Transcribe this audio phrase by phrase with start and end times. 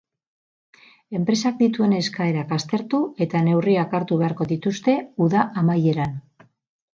[1.19, 6.19] Enpresak dituen eskaerak aztertu eta neurriak hartu beharko dituzte uda amaieran.